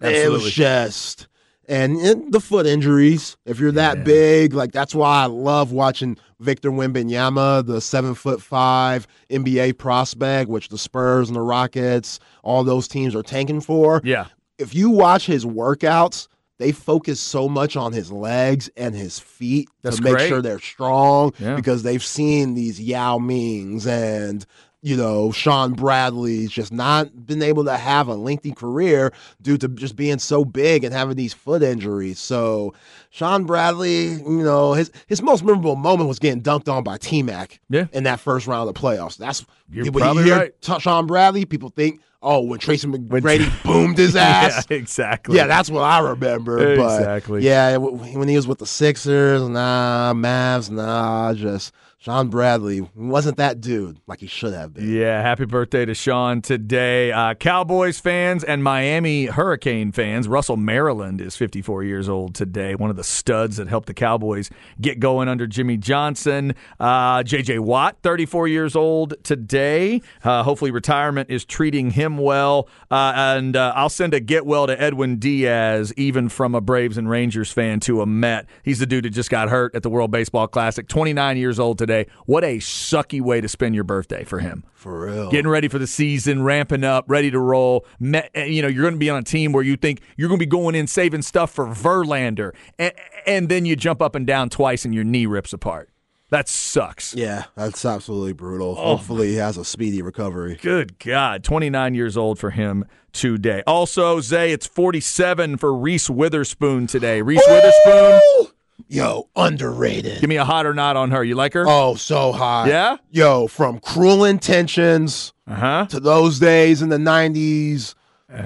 [0.00, 1.28] It was just
[1.68, 3.36] and, the foot injuries.
[3.44, 4.02] If you're that Yeah.
[4.04, 10.48] big, like that's why I love watching Victor Wembanyama, the seven foot five NBA prospect,
[10.50, 14.00] which the Spurs and the Rockets, all those teams are tanking for.
[14.04, 14.26] yeah,
[14.58, 16.26] If you watch his workouts,
[16.58, 20.28] they focus so much on his legs and his feet That's to make great.
[20.28, 21.54] sure they're strong Yeah.
[21.54, 24.44] because they've seen these Yao Mings and
[24.82, 29.12] you know Shawn Bradley's just not been able to have a lengthy career
[29.42, 32.18] due to just being so big and having these foot injuries.
[32.18, 32.74] So
[33.10, 37.22] Shawn Bradley, you know, his his most memorable moment was getting dunked on by T
[37.22, 37.86] Mac Yeah.
[37.92, 39.16] in that first round of the playoffs.
[39.16, 40.60] That's You're when you hear right.
[40.62, 44.66] T- Sean Bradley, people think, oh, when Tracy McGrady boomed his ass.
[44.70, 45.36] yeah, exactly.
[45.36, 46.76] Yeah, that's what I remember.
[46.76, 47.42] But Exactly.
[47.44, 53.60] yeah, when he was with the Sixers, nah, Mavs, nah, just Shawn Bradley wasn't that
[53.60, 54.88] dude like he should have been.
[54.88, 57.10] Yeah, happy birthday to Shawn today.
[57.10, 60.28] Uh, Cowboys fans and Miami Hurricane fans.
[60.28, 62.76] Russell Maryland is 54 years old today.
[62.76, 64.48] One of the studs that helped the Cowboys
[64.80, 66.54] get going under Jimmy Johnson.
[66.78, 67.58] Uh, J.J.
[67.58, 70.00] Watt, 34 years old today.
[70.22, 72.68] Uh, hopefully, retirement is treating him well.
[72.92, 76.96] Uh, and uh, I'll send a get well to Edwin Diaz, even from a Braves
[76.96, 78.46] and Rangers fan to a Met.
[78.62, 80.86] He's the dude that just got hurt at the World Baseball Classic.
[80.86, 81.87] 29 years old today.
[82.26, 85.30] What a sucky way to spend your birthday for him For real.
[85.30, 87.84] getting ready for the season, ramping up, ready to roll.
[88.02, 90.38] Eh, you know, you're going to be on a team where you think you're going
[90.38, 92.92] to be going in saving stuff for Verlander, and,
[93.26, 95.90] and then you jump up and down twice and your knee rips apart.
[96.30, 97.14] That sucks.
[97.14, 98.74] yeah, that's absolutely brutal.
[98.78, 98.96] Oh.
[98.96, 100.58] Hopefully he has a speedy recovery.
[100.60, 101.42] Good God.
[101.42, 103.62] 29 years old for him today.
[103.66, 107.22] Also, Zay, it's 47 for Reese Witherspoon today.
[107.22, 108.52] Reese Witherspoon!
[108.86, 110.20] Yo, underrated.
[110.20, 111.22] give me a hot or not on her.
[111.24, 111.64] You like her?
[111.66, 112.68] Oh, so hot.
[112.68, 112.96] Yeah?
[113.10, 115.86] Yo, from Cruel Intentions Uh huh.
[115.90, 117.94] to those days in the 90s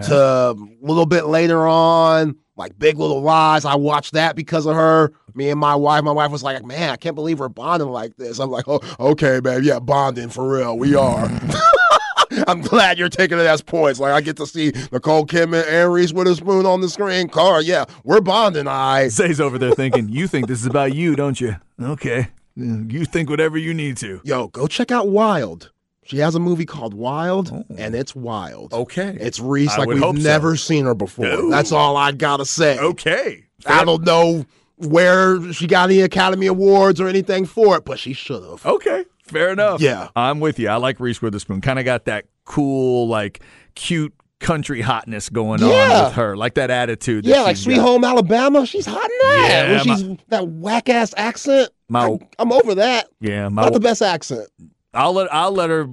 [0.04, 3.64] to a little bit later on, like Big Little Lies.
[3.64, 5.12] I watched that because of her.
[5.34, 8.16] Me and my wife, my wife was like, man, I can't believe we're bonding like
[8.16, 8.38] this.
[8.38, 9.62] I'm like, oh, okay, babe.
[9.64, 10.76] Yeah, bonding for real.
[10.78, 11.28] We are.
[12.46, 14.00] I'm glad you're taking it as points.
[14.00, 17.28] Like, I get to see Nicole Kidman and Reese Witherspoon on the screen.
[17.28, 19.08] Car, yeah, we're bonding, I.
[19.08, 21.56] Zay's over there thinking, you think this is about you, don't you?
[21.80, 22.28] Okay.
[22.54, 24.20] You think whatever you need to.
[24.24, 25.70] Yo, go check out Wild.
[26.04, 27.64] She has a movie called Wild, oh.
[27.78, 28.74] and it's wild.
[28.74, 29.16] Okay.
[29.20, 30.22] It's Reese like we've hope so.
[30.22, 31.26] never seen her before.
[31.26, 31.48] No.
[31.48, 32.78] That's all I gotta say.
[32.78, 33.44] Okay.
[33.64, 34.44] I don't know
[34.76, 38.66] where she got any Academy Awards or anything for it, but she should have.
[38.66, 39.04] Okay.
[39.22, 39.80] Fair enough.
[39.80, 40.08] Yeah.
[40.16, 40.68] I'm with you.
[40.68, 41.60] I like Reese Witherspoon.
[41.60, 43.42] Kind of got that cool, like,
[43.74, 46.36] cute country hotness going on with her.
[46.36, 47.24] Like that attitude.
[47.24, 47.82] that Yeah, like Sweet got.
[47.82, 48.66] Home Alabama.
[48.66, 49.46] She's hot in that.
[49.48, 51.70] Yeah, when she's that whack ass accent.
[51.88, 53.06] My- I, I'm over that.
[53.20, 53.48] Yeah.
[53.48, 54.48] My, Not the best accent.
[54.94, 55.88] I'll let I'll let her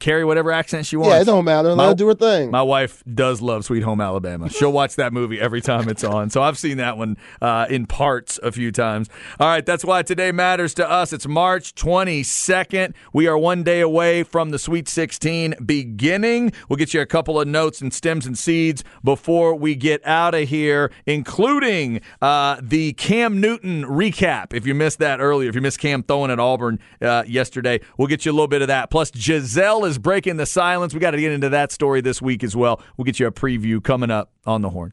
[0.00, 1.14] carry whatever accent she wants.
[1.14, 1.68] Yeah, it don't matter.
[1.68, 2.50] Let My- her do her thing.
[2.50, 4.50] My wife does love Sweet Home Alabama.
[4.50, 6.30] She'll watch that movie every time it's on.
[6.30, 9.08] So I've seen that one uh, in parts a few times.
[9.38, 11.12] All right, that's why today matters to us.
[11.12, 12.94] It's March 22nd.
[13.12, 16.52] We are one day away from the Sweet 16 beginning.
[16.68, 20.34] We'll get you a couple of notes and stems and seeds before we get out
[20.34, 24.52] of here, including uh, the Cam Newton recap.
[24.52, 28.08] If you missed that earlier, if you missed Cam throwing at Auburn uh, yesterday, we'll
[28.08, 28.90] get you a little bit of that.
[28.90, 30.94] Plus, Gisele is breaking the silence.
[30.94, 32.80] We got to get into that story this week as well.
[32.96, 34.92] We'll get you a preview coming up on the horn.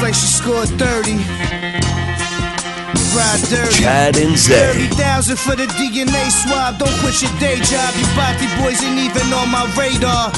[0.00, 2.27] Like she scored 30.
[3.16, 3.82] Ride dirty.
[3.82, 4.88] Chad and Zay.
[4.90, 6.78] 30,000 for the DNA swab.
[6.78, 7.94] Don't quit your day job.
[7.96, 10.32] You body boys ain't even on my radar.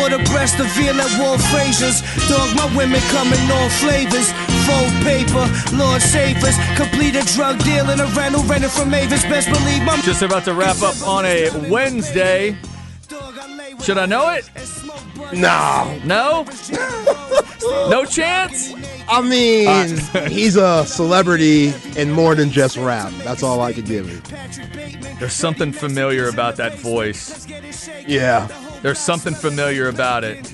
[0.00, 2.00] Order breast of veal at Wolf Frazier's.
[2.28, 4.30] Dog, my women coming all flavors.
[4.66, 6.56] Full paper, Lord save us.
[6.76, 9.22] Complete a drug deal in a rental, rented from Mavis.
[9.24, 12.56] Best believe my Just about to wrap up on a Wednesday.
[13.82, 14.48] Should I know it?
[15.32, 16.00] and no.
[16.04, 16.46] No?
[17.88, 18.72] No chance?
[19.08, 19.96] I mean,
[20.28, 23.12] he's a celebrity in more than just rap.
[23.22, 24.20] That's all I could give you.
[25.20, 27.30] There's something familiar about that voice.
[27.30, 28.10] Let's get it shaking.
[28.10, 28.48] Yeah.
[28.82, 30.52] There's something familiar about it.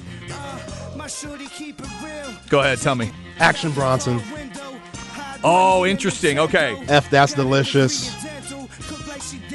[0.97, 2.37] My shorty keep it real.
[2.51, 3.11] Go ahead, tell me.
[3.39, 4.21] Action Bronson.
[5.43, 6.39] Oh, interesting.
[6.39, 6.77] Okay.
[6.89, 8.18] F, that's delicious.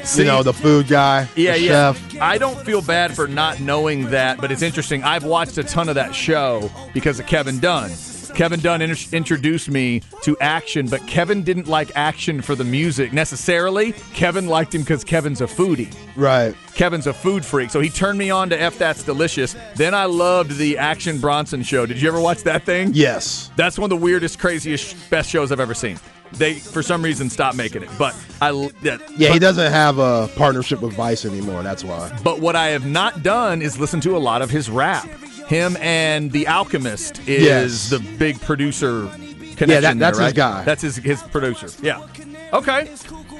[0.03, 0.21] See?
[0.23, 1.27] you know, the food guy.
[1.35, 1.93] Yeah, the yeah.
[1.93, 2.21] Chef.
[2.21, 5.03] I don't feel bad for not knowing that, but it's interesting.
[5.03, 7.91] I've watched a ton of that show because of Kevin Dunn.
[8.35, 13.13] Kevin Dunn in- introduced me to action, but Kevin didn't like action for the music
[13.13, 13.91] necessarily.
[14.13, 15.93] Kevin liked him because Kevin's a foodie.
[16.15, 16.55] Right.
[16.73, 19.55] Kevin's a food freak, so he turned me on to F That's Delicious.
[19.75, 21.85] Then I loved the Action Bronson show.
[21.85, 22.91] Did you ever watch that thing?
[22.93, 23.51] Yes.
[23.55, 25.99] That's one of the weirdest, craziest, best shows I've ever seen.
[26.33, 27.89] They, for some reason, stopped making it.
[27.97, 31.63] But I, yeah, Yeah, he doesn't have a partnership with Vice anymore.
[31.63, 32.17] That's why.
[32.23, 35.05] But what I have not done is listen to a lot of his rap.
[35.47, 37.89] Him and The Alchemist is Yes.
[37.89, 39.69] the big producer connection.
[39.69, 40.63] Yeah, that- there, that's his guy.
[40.63, 41.67] That's his his producer.
[41.81, 42.05] Yeah.
[42.53, 42.89] Okay.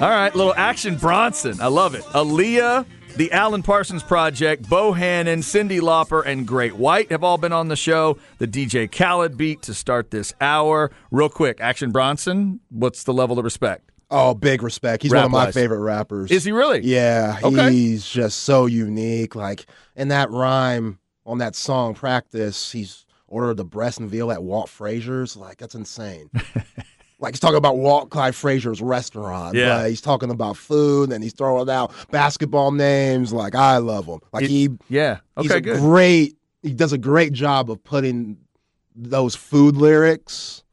[0.01, 0.33] All right.
[0.35, 1.59] Little action Bronson.
[1.61, 2.03] I love it.
[2.13, 2.85] Aaliyah,
[3.17, 7.75] the Alan Parsons Project, Bohannon, Cyndi Lauper, and Great White have all been on the
[7.75, 8.17] show.
[8.39, 10.91] The DJ Khaled beat to start this hour.
[11.11, 12.59] Real quick, Action Bronson.
[12.69, 13.91] What's the level of respect?
[14.09, 15.03] Oh, big respect.
[15.03, 16.29] He's one of my favorite rappers.
[16.31, 16.81] Is he really?
[16.81, 17.71] Yeah, Okay.
[17.71, 19.35] he's just so unique.
[19.35, 24.43] Like in that rhyme on that song "Practice," he's ordered the breast and veal at
[24.43, 25.35] Walt Frazier's.
[25.37, 26.29] Like that's insane.
[27.23, 29.55] like he's talking about Walt Clyde Frazier's restaurant.
[29.55, 29.77] Yeah.
[29.79, 33.33] but he's talking about food and he's throwing out basketball names.
[33.33, 34.19] Like I love him.
[34.31, 35.19] Like It- he, Yeah.
[35.39, 35.57] he's Okay.
[35.57, 35.79] a Good.
[35.79, 36.37] great.
[36.61, 38.37] He does a great job of putting
[38.95, 40.63] those food lyrics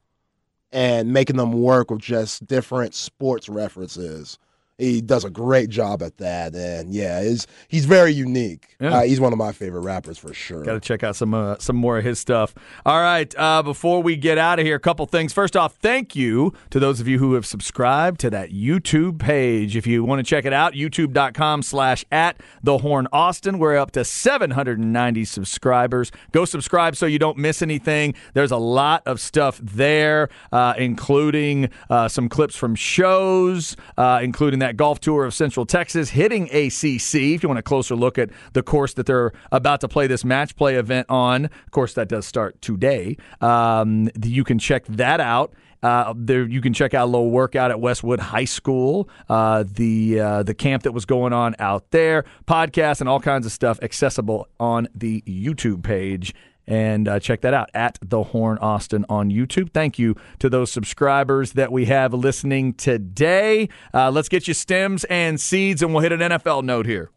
[0.72, 4.38] and making them work with just different sports references.
[4.80, 8.76] He does a great job at that, and yeah, he's he's very unique.
[8.80, 8.98] Yeah.
[8.98, 10.64] Uh, he's one of my favorite rappers for sure.
[10.64, 12.54] Got to check out some uh, some more of his stuff.
[12.86, 15.32] All right, uh, before we get out of here, a couple things.
[15.32, 19.76] First off, thank you to those of you who have subscribed to that YouTube page.
[19.76, 23.58] If you want to check it out, youtube.com slash at the Horn Austin.
[23.58, 26.10] We're up to 790 subscribers.
[26.32, 28.14] Go subscribe so you don't miss anything.
[28.34, 34.60] There's a lot of stuff there, uh, including uh, some clips from shows, uh, including
[34.60, 37.14] that golf tour of Central Texas hitting ACC.
[37.14, 40.24] If you want a closer look at the course that they're about to play this
[40.24, 43.16] match play event on, of course, that does start today.
[43.40, 45.54] Um, you can check that out.
[45.82, 50.20] Uh, there, you can check out a little workout at Westwood High School, uh, the
[50.20, 53.78] uh, the camp that was going on out there, podcasts and all kinds of stuff
[53.80, 56.34] accessible on the YouTube page
[56.70, 59.72] and uh, check that out at the Horn Austin on YouTube.
[59.72, 63.68] Thank you to those subscribers that we have listening today.
[63.92, 67.10] Uh, let's get you stems and seeds, and we'll hit an NFL note here.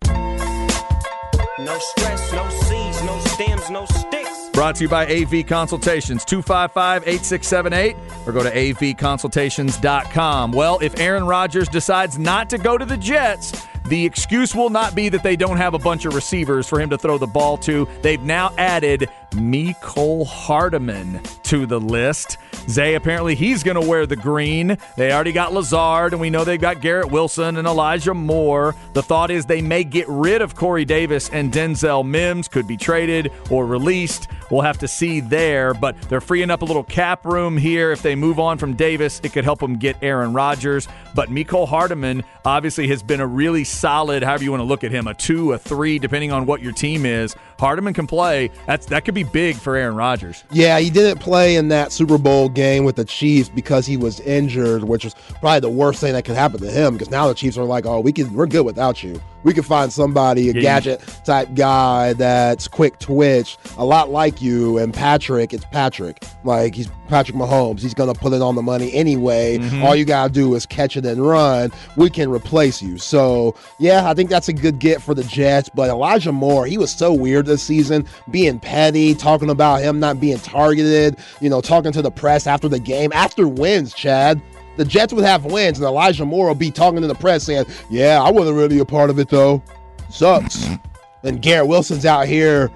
[1.60, 4.50] No stress, no seeds, no stems, no sticks.
[4.54, 7.96] Brought to you by AV Consultations, 255 8678,
[8.28, 10.52] or go to avconsultations.com.
[10.52, 13.54] Well, if Aaron Rodgers decides not to go to the Jets,
[13.88, 16.90] the excuse will not be that they don't have a bunch of receivers for him
[16.90, 17.88] to throw the ball to.
[18.02, 22.38] They've now added Mecole Hardman to the list.
[22.70, 24.78] Zay, apparently he's going to wear the green.
[24.96, 28.76] They already got Lazard, and we know they've got Garrett Wilson and Elijah Moore.
[28.94, 32.78] The thought is they may get rid of Corey Davis and Denzel Mims, could be
[32.78, 34.28] traded or released.
[34.50, 37.92] We'll have to see there, but they're freeing up a little cap room here.
[37.92, 40.88] If they move on from Davis, it could help them get Aaron Rodgers.
[41.16, 44.92] But Mecole Hardman obviously has been a really solid, however you want to look at
[44.92, 47.36] him, a two, a three, depending on what your team is.
[47.60, 48.52] Hardman can play.
[48.68, 50.44] That's that could be big for Aaron Rodgers.
[50.52, 54.20] Yeah, he didn't play in that Super Bowl game with the Chiefs because he was
[54.22, 56.94] injured, which was probably the worst thing that could happen to him.
[56.94, 59.22] Because now the Chiefs are like, "Oh, we can, we're good without you.
[59.44, 64.42] We can find somebody, a Yeah, gadget type guy that's quick twitch, a lot like
[64.42, 66.24] you." And Patrick, it's Patrick.
[66.44, 67.82] Like he's Patrick Mahomes.
[67.82, 69.58] He's gonna put it on the money anyway.
[69.58, 69.84] Mm-hmm.
[69.84, 71.72] All you gotta do is catch it and run.
[71.96, 72.98] We can replace you.
[72.98, 75.70] So yeah, I think that's a good get for the Jets.
[75.70, 80.20] But Elijah Moore, he was so weird this season, being petty, talking about him not
[80.20, 81.18] being targeted.
[81.42, 83.94] You know, talking to the press after the game, after wins.
[83.94, 84.42] Chad.
[84.76, 87.66] The Jets would have wins, and Elijah Moore will be talking to the press saying,
[87.90, 89.64] Yeah, I wasn't really a part of it, though.
[90.10, 90.68] Sucks.
[91.24, 92.72] and Garrett Wilson's out here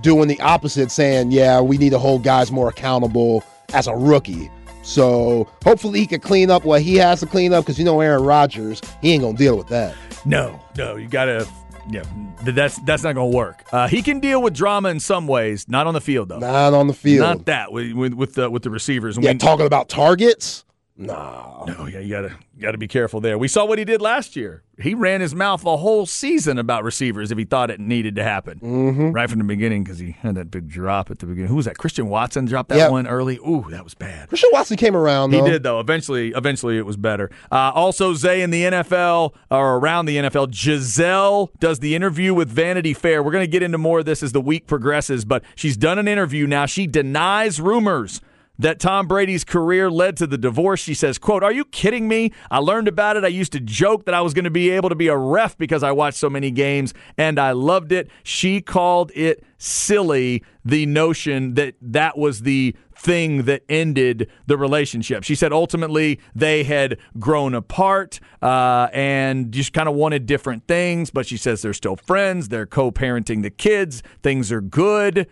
[0.00, 3.44] doing the opposite, saying, Yeah, we need to hold guys more accountable
[3.74, 4.50] as a rookie.
[4.82, 8.00] So hopefully he can clean up what he has to clean up because you know
[8.00, 9.96] Aaron Rodgers, he ain't gonna deal with that.
[10.24, 11.46] No, no, you gotta.
[11.90, 12.02] Yeah,
[12.44, 13.64] that's that's not gonna work.
[13.72, 16.38] Uh, he can deal with drama in some ways, not on the field though.
[16.38, 17.20] Not on the field.
[17.20, 19.16] Not that with with, with the with the receivers.
[19.16, 20.64] And yeah, we- talking about targets?
[20.98, 21.64] Nah.
[21.66, 23.36] No, yeah, you gotta you gotta be careful there.
[23.36, 24.62] We saw what he did last year.
[24.78, 28.22] He ran his mouth a whole season about receivers if he thought it needed to
[28.22, 29.10] happen Mm-hmm.
[29.12, 31.48] right from the beginning because he had that big drop at the beginning.
[31.48, 31.76] Who was that?
[31.76, 32.90] Christian Watson dropped that Yep.
[32.90, 33.36] one early.
[33.36, 34.28] Ooh, that was bad.
[34.28, 35.80] Christian Watson came around He did though.
[35.80, 37.30] Eventually, eventually it was better.
[37.52, 42.48] Uh, also, Zay in the NFL or around the NFL, Gisele does the interview with
[42.48, 43.22] Vanity Fair.
[43.22, 45.98] We're going to get into more of this as the week progresses, but she's done
[45.98, 46.64] an interview now.
[46.66, 48.20] She denies rumors
[48.58, 50.80] that Tom Brady's career led to the divorce.
[50.80, 52.32] She says, quote, Are you kidding me?
[52.50, 53.24] I learned about it.
[53.24, 55.56] I used to joke that I was going to be able to be a ref
[55.58, 58.08] because I watched so many games and I loved it.
[58.22, 65.22] She called it silly, the notion that that was the thing that ended the relationship.
[65.22, 71.10] She said ultimately they had grown apart uh, and just kind of wanted different things,
[71.10, 72.48] but she says they're still friends.
[72.48, 74.02] They're co parenting the kids.
[74.22, 75.28] Things are good.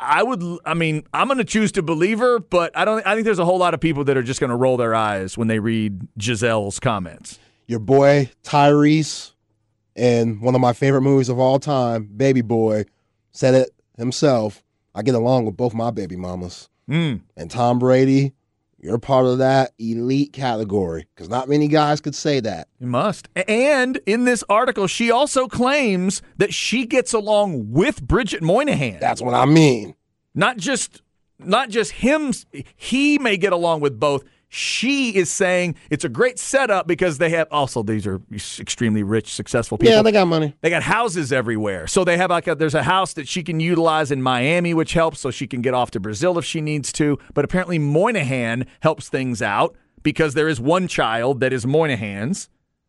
[0.00, 3.14] I would, I mean, I'm going to choose to believe her, but I don't, I
[3.14, 5.36] think there's a whole lot of people that are just going to roll their eyes
[5.36, 7.38] when they read Gisele's comments.
[7.66, 9.32] Your boy Tyrese
[9.94, 12.84] in one of my favorite movies of all time, Baby Boy,
[13.32, 14.64] said it himself.
[14.94, 16.68] I get along with both my baby mamas.
[16.88, 17.20] Mm.
[17.36, 18.32] And Tom Brady,
[18.82, 22.68] you're part of that elite category because not many guys could say that.
[22.78, 23.28] You must.
[23.48, 29.00] And in this article, she also claims that she gets along with Bridget Moynahan.
[29.00, 29.94] That's what I mean.
[30.34, 31.02] Not just
[31.38, 32.32] not just him
[32.76, 37.30] he may get along with both she is saying it's a great setup because they
[37.30, 38.20] have also these are
[38.58, 39.94] extremely rich, successful people.
[39.94, 40.54] Yeah, they got money.
[40.60, 43.60] They got houses everywhere, so they have like a, there's a house that she can
[43.60, 46.92] utilize in Miami, which helps, so she can get off to Brazil if she needs
[46.94, 47.16] to.
[47.32, 52.48] But apparently Moynahan helps things out because there is one child that is Moynahan's,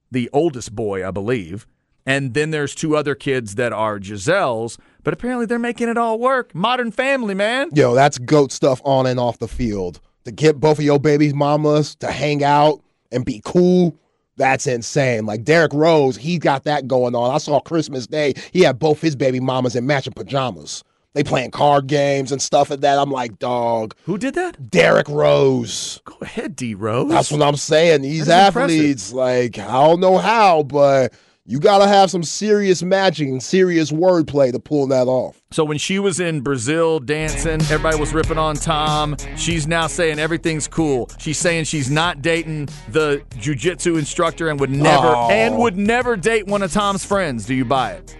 [0.09, 1.67] the oldest boy, I believe.
[2.07, 6.17] And then there's two other kids that are Gisele's, but apparently they're making it all
[6.17, 6.55] work.
[6.55, 7.69] Modern family, man.
[7.73, 11.33] Yo, that's goat stuff on and off the field to get both of your baby
[11.33, 13.97] mamas to hang out and be cool.
[14.37, 15.25] That's insane.
[15.25, 17.33] Like Derrick Rose, he got that going on.
[17.33, 18.33] I saw Christmas Day.
[18.51, 20.83] He had both his baby mamas in matching pajamas.
[21.13, 22.97] They playing card games and stuff like that.
[22.97, 23.95] I'm like, dog.
[24.05, 24.71] Who did that?
[24.71, 25.99] Derrick Rose.
[26.05, 27.09] Go ahead, D Rose.
[27.09, 28.03] That's what I'm saying.
[28.03, 31.13] These That's athletes, like, I don't know how, but
[31.45, 35.41] you got to have some serious matching, serious wordplay to pull that off.
[35.51, 39.17] So when she was in Brazil dancing, everybody was ripping on Tom.
[39.35, 41.09] She's now saying everything's cool.
[41.17, 45.29] She's saying she's not dating the jujitsu instructor and would never Oh.
[45.31, 47.45] and would never date one of Tom's friends.
[47.45, 48.15] Do you buy it?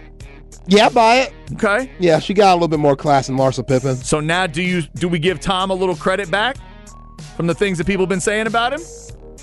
[0.66, 1.32] Yeah, I buy it.
[1.54, 1.90] Okay.
[1.98, 3.96] Yeah, she got a little bit more class than Larsa Pippen.
[3.96, 6.56] So now do you do we give Tom a little credit back
[7.36, 8.80] from the things that people have been saying about him?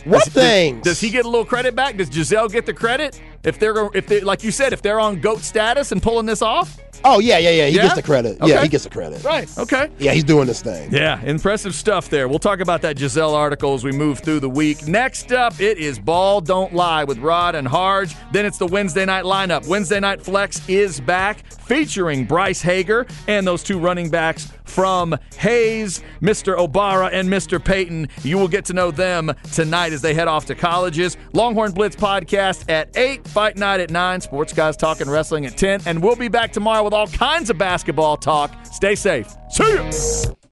[0.06, 0.84] What Does- things?
[0.84, 1.97] Does he get a little credit back?
[1.97, 5.20] Does Gisele get the credit if they're if they like you said if they're on
[5.20, 6.78] goat status and pulling this off?
[7.04, 7.66] Oh yeah, yeah, yeah.
[7.68, 7.84] He Yeah?
[7.84, 8.41] gets the credit.
[8.41, 8.52] Okay.
[8.52, 9.24] Yeah, he gets the credit.
[9.24, 9.50] Right.
[9.58, 9.89] Okay.
[10.00, 10.91] Yeah, he's doing this thing.
[10.93, 12.28] Yeah, impressive stuff there.
[12.28, 14.88] We'll talk about that Gisele article as we move through the week.
[14.88, 18.16] Next up, it is Ball Don't Lie with Rod and Harge.
[18.32, 19.68] Then it's the Wednesday night lineup.
[19.68, 26.04] Wednesday night flex is back, featuring Bryce Hager and those two running backs from Hayes,
[26.22, 26.56] Mr.
[26.56, 27.64] Obara, and Mr.
[27.64, 28.08] Payton.
[28.24, 31.18] You will get to know them tonight as they head off to colleges.
[31.34, 35.82] Longhorn Blitz podcast at 8, Fight Night at 9, Sports Guys Talking Wrestling at 10,
[35.88, 38.52] and we'll be back tomorrow with all kinds of basketball talk.
[38.66, 39.28] Stay safe.
[39.52, 40.34] See ya!